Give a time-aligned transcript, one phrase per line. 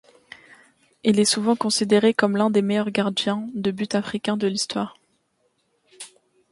[1.03, 4.97] Il est souvent considéré comme l'un des meilleurs gardiens de but africains de l'histoire.